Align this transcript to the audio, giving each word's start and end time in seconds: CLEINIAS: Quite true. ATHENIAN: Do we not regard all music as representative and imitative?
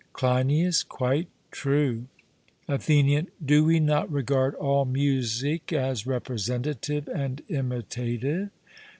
CLEINIAS: 0.13 0.81
Quite 0.81 1.27
true. 1.51 2.07
ATHENIAN: 2.67 3.27
Do 3.45 3.63
we 3.63 3.79
not 3.79 4.11
regard 4.11 4.55
all 4.55 4.83
music 4.83 5.71
as 5.71 6.07
representative 6.07 7.07
and 7.07 7.43
imitative? 7.49 8.49